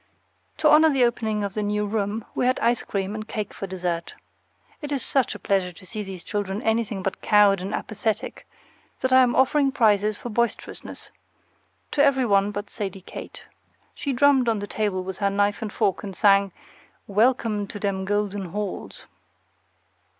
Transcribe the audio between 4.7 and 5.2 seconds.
It is